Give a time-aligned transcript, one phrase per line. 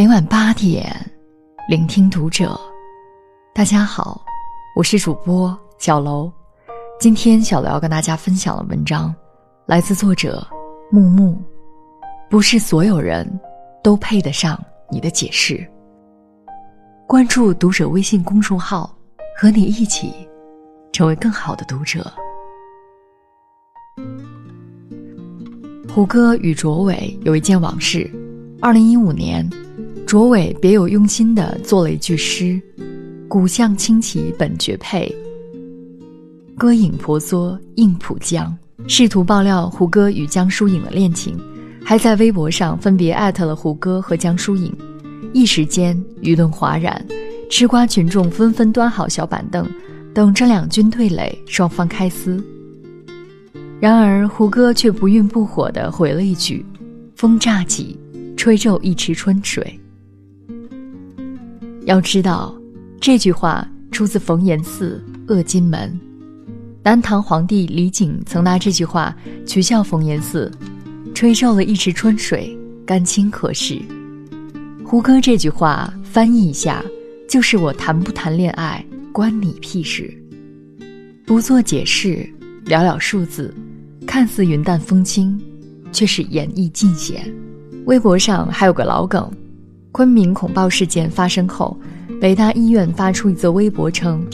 [0.00, 0.90] 每晚八点，
[1.68, 2.58] 聆听读者。
[3.54, 4.24] 大家好，
[4.74, 6.32] 我是主播小楼。
[6.98, 9.14] 今天小楼要跟大家分享的文章，
[9.66, 10.42] 来自作者
[10.90, 11.38] 木木。
[12.30, 13.30] 不是所有人
[13.84, 14.58] 都配得上
[14.88, 15.70] 你的解释。
[17.06, 18.96] 关注读者微信公众号，
[19.36, 20.26] 和你一起
[20.94, 22.10] 成为更好的读者。
[25.90, 28.10] 胡歌与卓伟有一件往事，
[28.62, 29.46] 二零一五年。
[30.10, 32.60] 卓伟别有用心地做了一句诗
[33.30, 35.08] ：“古相清奇本绝配，
[36.58, 38.52] 歌影婆娑映浦江。”
[38.88, 41.38] 试图爆料胡歌与江疏影的恋情，
[41.84, 44.76] 还在微博上分别艾特了胡歌和江疏影。
[45.32, 47.06] 一时间舆论哗然，
[47.48, 49.64] 吃瓜群众纷纷端好小板凳，
[50.12, 52.42] 等着两军对垒，双方开撕。
[53.78, 56.66] 然而胡歌却不愠不火地回了一句
[57.14, 57.96] ：“风乍起，
[58.36, 59.72] 吹皱一池春水。”
[61.86, 62.54] 要知道，
[63.00, 65.00] 这句话出自冯延巳
[65.34, 65.90] 《恶金门》。
[66.82, 69.14] 南唐皇帝李璟曾拿这句话
[69.46, 70.50] 取笑冯延巳
[71.14, 73.80] ：“吹皱了一池春水，干清可是？”
[74.84, 76.84] 胡歌这句话翻译一下，
[77.28, 80.12] 就是我谈不谈恋爱关你屁事。
[81.24, 82.28] 不做解释，
[82.66, 83.54] 寥寥数字，
[84.06, 85.40] 看似云淡风轻，
[85.92, 87.32] 却是演绎尽显。
[87.86, 89.30] 微博上还有个老梗。
[89.92, 91.76] 昆明恐暴事件发生后，
[92.20, 94.24] 北大医院发出一则微博称，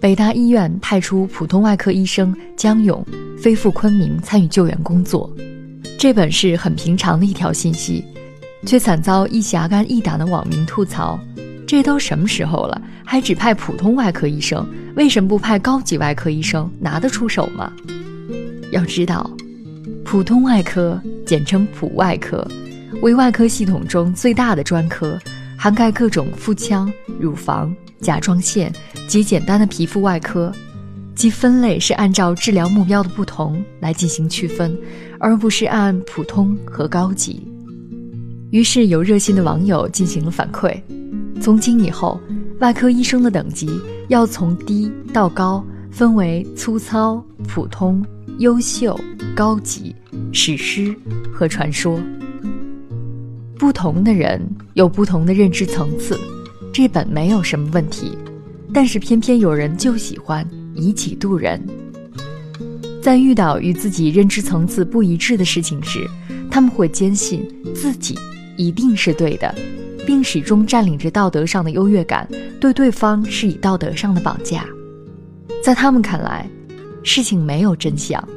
[0.00, 3.04] 北大医院派出普通外科医生江勇
[3.38, 5.30] 飞赴昆明参与救援工作。
[5.98, 8.02] 这本是很平常的一条信息，
[8.66, 11.18] 却惨遭一侠肝义胆的网民吐槽：
[11.66, 14.66] 这都什么时候了，还只派普通外科医生？
[14.96, 16.68] 为什么不派高级外科医生？
[16.80, 17.70] 拿得出手吗？
[18.72, 19.30] 要知道，
[20.04, 22.46] 普通外科简称普外科。
[23.02, 25.18] 为外科系统中最大的专科，
[25.58, 28.72] 涵盖各种腹腔、乳房、甲状腺
[29.08, 30.52] 及简单的皮肤外科，
[31.16, 34.78] 其分类是按照治疗目标的不同来进行区分，
[35.18, 37.44] 而不是按普通和高级。
[38.52, 40.80] 于是有热心的网友进行了反馈：
[41.40, 42.20] 从今以后，
[42.60, 43.68] 外科医生的等级
[44.10, 48.04] 要从低到高分为粗糙、普通、
[48.38, 48.96] 优秀、
[49.34, 49.92] 高级、
[50.32, 50.94] 史诗
[51.34, 51.98] 和传说。
[53.62, 56.18] 不同的人有不同的认知层次，
[56.72, 58.18] 这本没有什么问题，
[58.74, 61.64] 但是偏偏有人就喜欢以己度人。
[63.00, 66.04] 在遇到与自己认知层次不一致的事情时，
[66.50, 68.18] 他们会坚信自己
[68.56, 69.54] 一定是对的，
[70.04, 72.28] 并始终占领着道德上的优越感，
[72.60, 74.66] 对对方是以道德上的绑架。
[75.62, 76.50] 在他们看来，
[77.04, 78.28] 事情没有真相，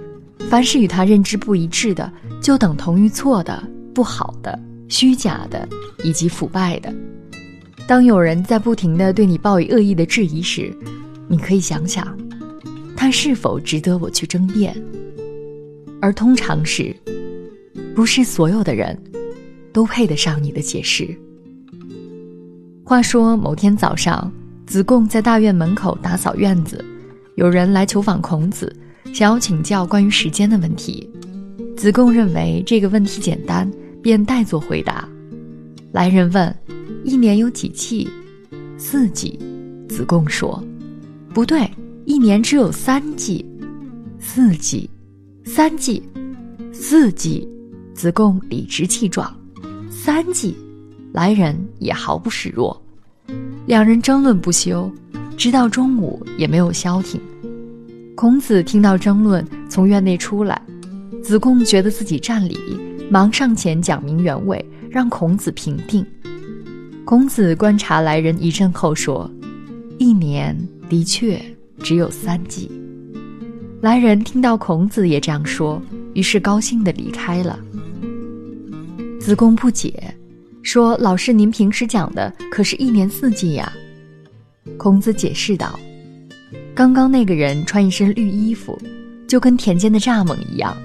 [0.51, 4.59] 凡是与他认知不一致的，就等同于错的、不好的。
[4.87, 5.67] 虚假的
[6.03, 6.93] 以及腐败的。
[7.87, 10.75] 当有人在不停的对你报以恶意的质疑时，
[11.27, 12.17] 你可以想想，
[12.95, 14.75] 他是否值得我去争辩？
[16.01, 16.95] 而通常是，
[17.95, 18.97] 不是所有的人
[19.71, 21.15] 都配得上你的解释。
[22.83, 24.31] 话说某天早上，
[24.67, 26.83] 子贡在大院门口打扫院子，
[27.35, 28.75] 有人来求访孔子，
[29.13, 31.09] 想要请教关于时间的问题。
[31.77, 33.69] 子贡认为这个问题简单。
[34.05, 35.09] 便代作回答。
[35.91, 36.55] 来人问
[37.03, 38.07] ：“一年有几季？”
[38.77, 39.39] 四季。
[39.89, 40.63] 子贡说
[41.33, 41.67] ：“不对，
[42.05, 43.43] 一年只有三季。”
[44.21, 44.87] 四季，
[45.43, 46.03] 三季，
[46.71, 47.49] 四季。
[47.95, 49.35] 子贡理直气壮
[49.89, 50.55] ：“三季。”
[51.11, 52.79] 来人也毫不示弱。
[53.65, 54.87] 两人争论不休，
[55.35, 57.19] 直到中午也没有消停。
[58.13, 60.61] 孔子听到争论，从院内出来。
[61.23, 62.55] 子贡觉得自己占理。
[63.09, 66.05] 忙上前讲明原委，让孔子评定。
[67.05, 69.29] 孔子观察来人一阵后说
[69.99, 70.57] ：“一年
[70.89, 71.39] 的确
[71.79, 72.69] 只有三季。”
[73.79, 75.79] 来人听到孔子也这样说，
[76.15, 77.59] 于是高兴地离开了。
[79.19, 80.13] 子贡不解，
[80.63, 83.71] 说：“老师，您平时讲的可是一年四季呀？”
[84.77, 85.79] 孔子解释道
[86.73, 88.77] ：“刚刚那个人穿一身绿衣服，
[89.27, 90.75] 就跟田间的蚱蜢一样，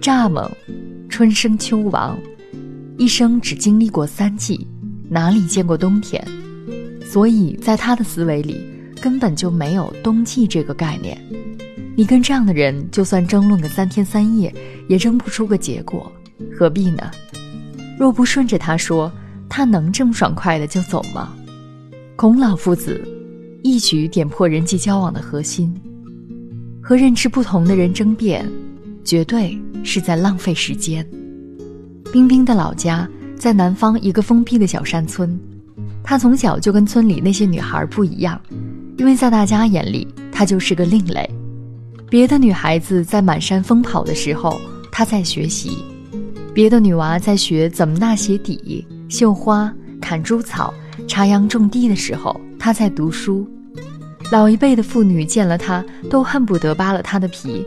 [0.00, 0.50] 蚱蜢。”
[1.08, 2.18] 春生秋亡，
[2.96, 4.66] 一生只经历过三季，
[5.08, 6.22] 哪里见过冬天？
[7.04, 8.60] 所以在他的思维里，
[9.00, 11.18] 根本就没有冬季这个概念。
[11.96, 14.54] 你跟这样的人，就算争论个三天三夜，
[14.88, 16.12] 也争不出个结果，
[16.56, 17.10] 何必呢？
[17.98, 19.10] 若不顺着他说，
[19.48, 21.34] 他能这么爽快的就走吗？
[22.14, 23.00] 孔老夫子
[23.62, 25.74] 一举点破人际交往的核心：
[26.82, 28.48] 和认知不同的人争辩，
[29.08, 29.58] 绝对。
[29.84, 31.06] 是在浪费时间。
[32.12, 33.08] 冰冰的老家
[33.38, 35.38] 在南方一个封闭的小山村，
[36.02, 38.38] 她从小就跟村里那些女孩不一样，
[38.98, 41.28] 因为在大家眼里，她就是个另类。
[42.10, 44.60] 别的女孩子在满山疯跑的时候，
[44.92, 45.70] 她在学习；
[46.52, 49.72] 别的女娃在学怎么纳鞋底、绣花、
[50.02, 50.74] 砍猪草、
[51.06, 53.48] 插秧种地的时候，她在读书。
[54.30, 57.64] 老一辈的妇女见了她，都恨不得扒了她的皮。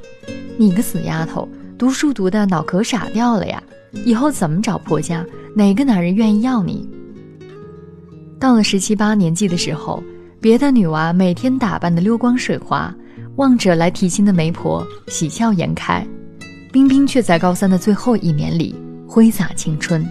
[0.62, 3.64] 你个死丫头，读书读的脑壳傻掉了呀！
[4.06, 5.26] 以后怎么找婆家？
[5.56, 6.88] 哪个男人愿意要你？
[8.40, 10.04] 到了十七八年纪的时候，
[10.40, 12.94] 别的女娃每天打扮的溜光水滑，
[13.38, 16.06] 望着来提亲的媒婆喜笑颜开，
[16.72, 18.76] 冰冰却在高三的最后一年里
[19.08, 20.08] 挥洒青春。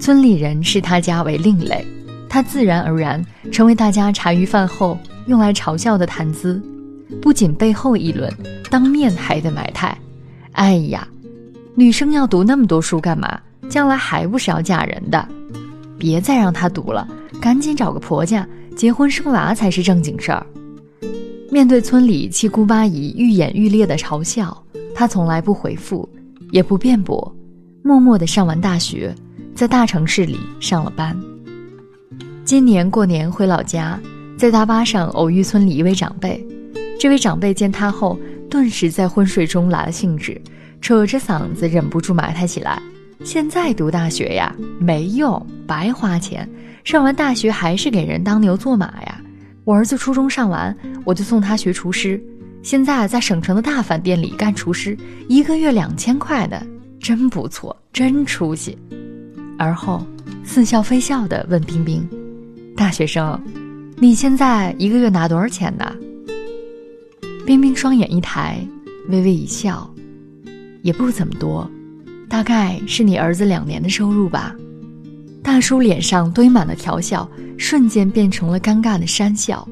[0.00, 1.86] 村里人视她家为另类，
[2.28, 4.98] 她自然而然成为大家茶余饭后。
[5.28, 6.60] 用来嘲笑的谈资，
[7.20, 8.32] 不仅背后议论，
[8.70, 9.96] 当面还得埋汰。
[10.52, 11.06] 哎呀，
[11.74, 13.40] 女生要读那么多书干嘛？
[13.68, 15.28] 将来还不是要嫁人的？
[15.98, 17.06] 别再让她读了，
[17.40, 18.46] 赶紧找个婆家，
[18.76, 20.46] 结婚生娃才是正经事儿。
[21.50, 24.62] 面对村里七姑八姨愈演愈烈的嘲笑，
[24.94, 26.08] 她从来不回复，
[26.50, 27.34] 也不辩驳，
[27.82, 29.14] 默默地上完大学，
[29.54, 31.18] 在大城市里上了班。
[32.44, 33.98] 今年过年回老家。
[34.38, 36.46] 在大巴上偶遇村里一位长辈，
[36.98, 38.18] 这位长辈见他后，
[38.50, 40.40] 顿时在昏睡中来了兴致，
[40.80, 42.82] 扯着嗓子忍不住埋汰起来
[43.24, 46.48] ：“现在读大学呀，没用，白花钱，
[46.82, 49.20] 上完大学还是给人当牛做马呀。
[49.64, 52.20] 我儿子初中上完，我就送他学厨师，
[52.62, 54.98] 现在在省城的大饭店里干厨师，
[55.28, 56.60] 一个月两千块的，
[56.98, 58.76] 真不错，真出息。”
[59.56, 60.04] 而后
[60.42, 62.08] 似笑非笑地问冰冰
[62.76, 63.40] ：“大学生。”
[64.00, 65.92] 你现在一个月拿多少钱呢？
[67.46, 68.58] 冰冰双眼一抬，
[69.08, 69.88] 微微一笑，
[70.82, 71.68] 也不怎么多，
[72.28, 74.54] 大概是你儿子两年的收入吧。
[75.42, 79.66] 大叔脸上堆满了调笑，瞬间变成了尴尬的讪笑。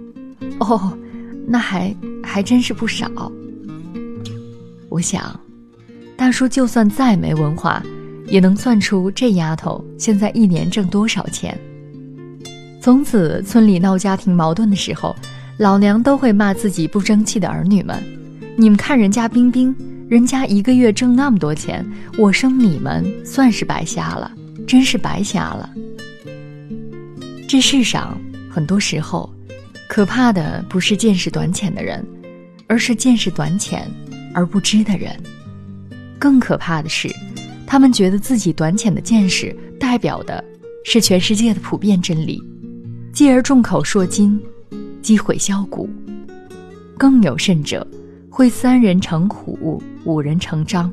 [0.58, 0.96] 哦，
[1.46, 3.30] 那还还真是不少。
[4.88, 5.38] 我想，
[6.16, 7.82] 大叔就算再没文化，
[8.26, 11.58] 也能算出这丫头现在一年挣多少钱。
[12.80, 15.14] 从此，村里闹家庭矛盾的时候，
[15.58, 18.02] 老娘都会骂自己不争气的儿女们
[18.58, 19.74] ：“你们看人家冰冰，
[20.06, 21.84] 人家一个月挣那么多钱，
[22.18, 24.30] 我生你们算是白瞎了，
[24.66, 25.70] 真是白瞎了。”
[27.48, 28.20] 这世上
[28.50, 29.32] 很多时候，
[29.88, 32.06] 可怕的不是见识短浅的人，
[32.66, 33.90] 而是见识短浅
[34.34, 35.10] 而不知的人。
[36.18, 37.08] 更可怕的是，
[37.66, 40.44] 他们觉得自己短浅的见识代表的
[40.84, 42.42] 是全世界的普遍真理。
[43.10, 44.38] 继而众口铄金，
[45.06, 45.88] 击毁销骨。
[46.98, 47.86] 更有甚者，
[48.28, 50.92] 会三人成虎，五人成章，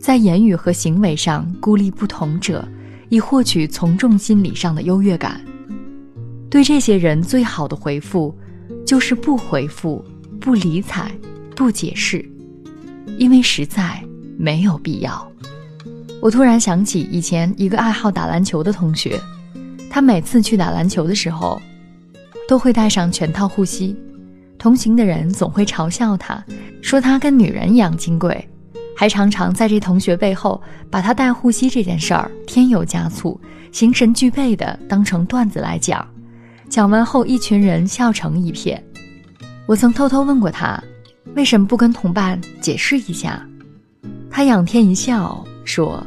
[0.00, 2.66] 在言语和行为上孤立不同者，
[3.10, 5.38] 以获取从众心理上的优越感。
[6.48, 8.34] 对这些人最好的回复，
[8.86, 10.02] 就是不回复、
[10.40, 11.12] 不理睬、
[11.54, 12.26] 不解释，
[13.18, 14.02] 因为实在
[14.38, 15.30] 没有必要。
[16.22, 19.20] 我突然想起以前一个爱好打篮球的同学。
[19.90, 21.60] 他每次去打篮球的时候，
[22.50, 23.96] 都会带上全套护膝。
[24.58, 26.44] 同行的人总会嘲笑他，
[26.82, 28.44] 说他跟女人一样金贵，
[28.96, 30.60] 还常常在这同学背后
[30.90, 36.04] 把他带护膝这件事儿添油加醋，形神俱备的当成段子来讲。
[36.68, 38.82] 讲完后，一群人笑成一片。
[39.64, 40.82] 我曾偷偷问过他，
[41.36, 43.40] 为什么不跟同伴解释一下？
[44.28, 46.04] 他仰天一笑，说：“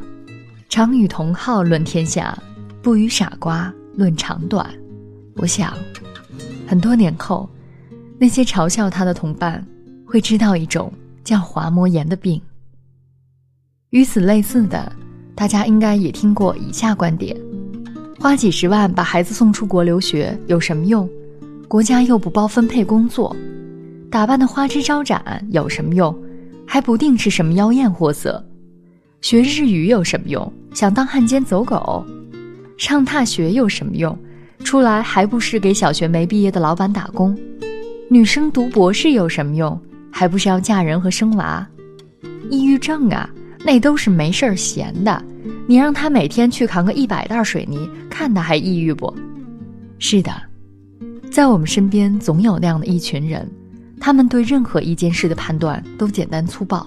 [0.68, 2.38] 常与同好论天下。”
[2.84, 4.70] 不与傻瓜论长短，
[5.38, 5.74] 我想，
[6.74, 7.48] 很多年后，
[8.18, 9.64] 那些嘲笑他的同伴
[10.08, 10.92] 会知道一种
[11.24, 12.42] 叫滑膜炎的病。
[13.92, 14.92] 与此类似的，
[15.36, 17.38] 大家应该也听过以下观点：
[18.20, 21.08] 花几十万把孩子送出国留学有什么用？
[21.68, 23.36] 国家又不包分配工作，
[24.10, 26.18] 打扮的花枝招展有什么用？
[26.66, 28.44] 还不定是什么妖艳货色。
[29.22, 30.52] 学日语有什么用？
[30.74, 32.04] 想当汉奸走狗？
[32.80, 34.18] 上大学有什么用？
[34.64, 37.38] 出来还不是给小学没毕业的老板打工？
[38.10, 39.80] 女生读博士有什么用？
[40.12, 41.68] 还不是要嫁人和生娃？
[42.50, 43.30] 抑郁症啊，
[43.66, 45.24] 那都是没事儿闲的。
[45.68, 49.14] 你让他每天去扛个一百袋水泥，看他还抑郁不？
[50.00, 50.32] 是的，
[51.32, 53.50] 在我们身边总有那样的一群人，
[54.00, 56.86] 他们对任何一件事的判断都简单粗暴，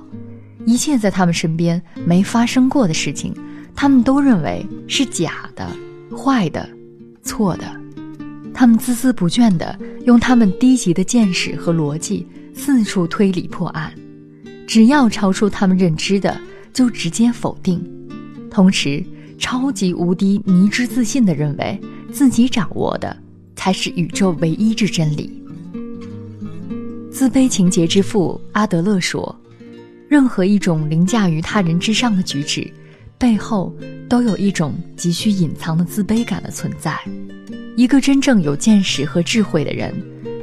[0.65, 3.35] 一切在他们身边没发生过的事情。
[3.75, 5.67] 他们都认为是假的、
[6.17, 6.67] 坏的、
[7.27, 7.65] 错的，
[8.55, 13.93] 他们孜孜不倦地用他们低级的见识和逻辑四处推理破案，
[14.67, 16.41] 只要超出他们认知的，
[16.73, 17.85] 就直接否定，
[18.51, 19.05] 同时
[19.39, 21.79] 超级无敌迷之自信的认为
[22.11, 23.15] 自己掌握的
[23.55, 25.43] 才是宇宙唯一之真理。
[27.11, 29.35] 自卑情节之父阿德勒说
[30.09, 32.71] ：“任何一种凌驾于他人之上的举止，
[33.19, 33.75] 背后
[34.09, 36.99] 都有一种急需隐藏的自卑感的存在。
[37.77, 39.95] 一个真正有见识和智慧的人，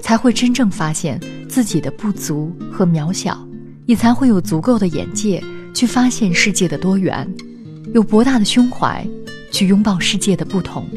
[0.01, 3.47] 才会真正发现自己的不足和渺小，
[3.85, 7.27] 也才会有足够的眼界去发现世界的多元。”
[7.93, 9.05] 有博大的胸怀，
[9.51, 10.87] 去拥抱世界的不同。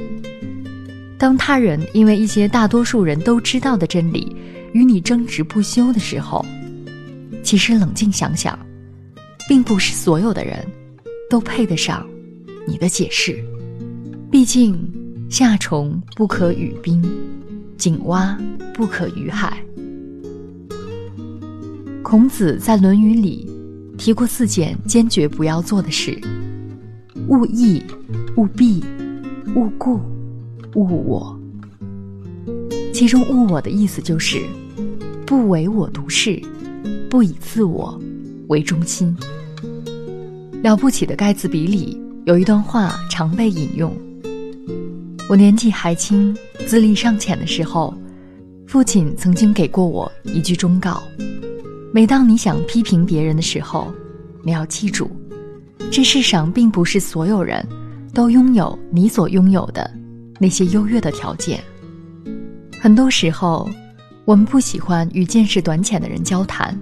[1.18, 4.34] 当他人因为一些大多数人都知道的真理
[4.72, 6.42] 与你争执不休的时候，
[7.42, 8.58] 其实冷静想想，
[9.46, 10.66] 并不是所有的人
[11.28, 12.06] 都配得上
[12.66, 13.42] 你的解释。
[14.30, 14.78] 毕竟，
[15.28, 17.02] 夏虫不可语冰，
[17.76, 18.38] 井蛙
[18.74, 19.62] 不可语海。
[22.02, 23.50] 孔子在《论语》里
[23.98, 26.20] 提过四件坚决不要做的事。
[27.28, 27.82] 勿意，
[28.36, 28.84] 勿弊，
[29.54, 30.00] 勿故，
[30.74, 31.40] 勿我。
[32.92, 34.42] 其中“勿我”的意思就是，
[35.26, 36.40] 不唯我独是，
[37.10, 38.00] 不以自我
[38.48, 39.16] 为中心。
[40.62, 43.94] 了不起的盖茨比里有一段话常被引用：
[45.28, 46.36] 我年纪还轻、
[46.66, 47.94] 资历尚浅的时候，
[48.66, 51.00] 父亲曾经给过我一句忠告：
[51.92, 53.92] 每当你想批评别人的时候，
[54.42, 55.10] 你要记住。
[55.90, 57.64] 这世上并不是所有人
[58.12, 59.88] 都拥有你所拥有的
[60.40, 61.60] 那些优越的条件。
[62.80, 63.70] 很多时候，
[64.24, 66.76] 我们不喜欢与见识短浅的人交谈，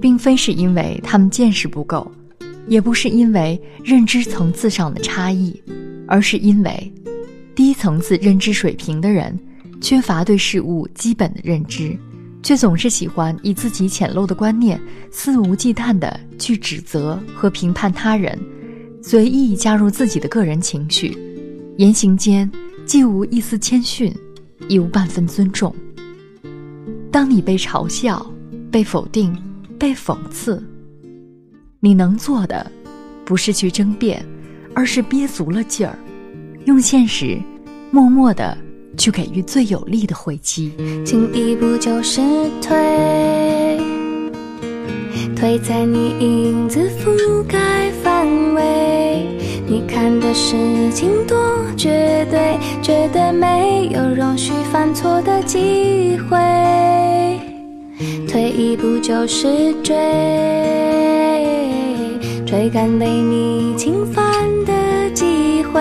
[0.00, 2.08] 并非是因为他们见识不够，
[2.68, 5.60] 也不是因为认知层次上的差异，
[6.06, 6.92] 而是因为
[7.54, 9.38] 低层次认知水平的人
[9.80, 11.96] 缺乏对事物基本的认知。
[12.40, 18.38] 却总是喜欢以自己浅陋的观念，肆无忌惮地去指责和评判他人，
[19.02, 21.18] 随意加入自己的个人情绪，
[21.78, 22.50] 言行间
[22.86, 24.14] 既无一丝谦逊，
[24.68, 25.74] 亦无半分尊重。
[27.10, 28.24] 当你被嘲笑、
[28.70, 29.36] 被否定、
[29.76, 30.62] 被讽刺，
[31.80, 32.70] 你能做的，
[33.24, 34.24] 不是去争辩，
[34.74, 35.96] 而是憋足了劲儿，
[36.64, 37.40] 用现实，
[37.90, 38.56] 默默的。
[38.96, 40.72] 去给予最有力的回击。
[41.04, 42.20] 进一步就是
[42.60, 43.78] 退，
[45.36, 49.24] 退在你影子覆盖范围。
[49.68, 50.56] 你看的事
[50.92, 51.38] 情多
[51.76, 56.77] 绝对，绝对没有容许犯错的机会。
[58.58, 59.94] 退一步就是追，
[62.44, 64.24] 追赶被你侵犯
[64.64, 65.80] 的机会。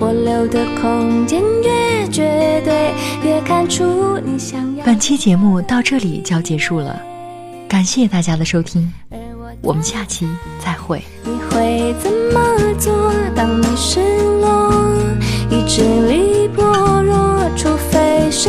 [0.00, 4.86] 我留的空间越绝对，越看出你想要。
[4.86, 6.98] 本期节目到这里就要结束了，
[7.68, 8.90] 感谢大家的收听，
[9.60, 10.26] 我们下期
[10.64, 11.02] 再会。
[11.24, 12.40] 你会怎么
[12.78, 13.12] 做？
[13.34, 14.00] 当你失
[14.40, 14.72] 落，
[15.50, 18.48] 意志力薄弱，除非是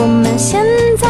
[0.00, 0.64] 我们现
[0.96, 1.08] 在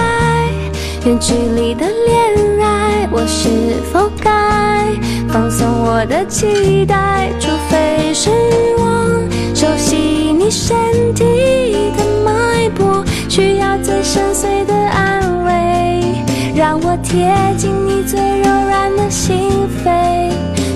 [1.06, 3.48] 远距离的恋爱我是
[3.92, 4.84] 否该
[5.28, 8.30] 放松我的期待除非是
[8.78, 9.22] 我
[9.54, 16.24] 熟悉你身体的脉搏需要最深邃的安慰
[16.56, 20.30] 让我贴近你最柔软的心扉。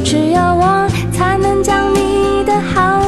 [0.04, 3.03] 只有我才能将你的好